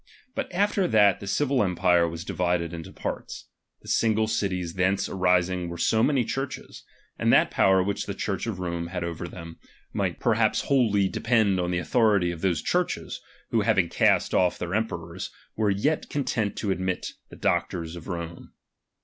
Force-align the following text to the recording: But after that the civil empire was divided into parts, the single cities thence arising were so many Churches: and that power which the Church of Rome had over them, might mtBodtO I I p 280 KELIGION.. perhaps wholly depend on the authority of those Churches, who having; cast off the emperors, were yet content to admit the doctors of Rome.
But 0.33 0.51
after 0.51 0.87
that 0.87 1.19
the 1.19 1.27
civil 1.27 1.61
empire 1.63 2.09
was 2.09 2.25
divided 2.25 2.73
into 2.73 2.91
parts, 2.91 3.49
the 3.83 3.87
single 3.87 4.27
cities 4.27 4.73
thence 4.73 5.07
arising 5.07 5.69
were 5.69 5.77
so 5.77 6.01
many 6.01 6.25
Churches: 6.25 6.83
and 7.19 7.31
that 7.31 7.51
power 7.51 7.83
which 7.83 8.07
the 8.07 8.15
Church 8.15 8.47
of 8.47 8.57
Rome 8.57 8.87
had 8.87 9.03
over 9.03 9.27
them, 9.27 9.59
might 9.93 10.17
mtBodtO 10.17 10.17
I 10.17 10.17
I 10.17 10.17
p 10.17 10.17
280 10.17 10.17
KELIGION.. 10.17 10.23
perhaps 10.23 10.61
wholly 10.61 11.07
depend 11.47 11.59
on 11.59 11.69
the 11.69 11.77
authority 11.77 12.31
of 12.31 12.41
those 12.41 12.63
Churches, 12.63 13.21
who 13.51 13.61
having; 13.61 13.89
cast 13.89 14.33
off 14.33 14.57
the 14.57 14.71
emperors, 14.71 15.29
were 15.55 15.69
yet 15.69 16.09
content 16.09 16.55
to 16.55 16.71
admit 16.71 17.09
the 17.29 17.35
doctors 17.35 17.95
of 17.95 18.07
Rome. 18.07 18.53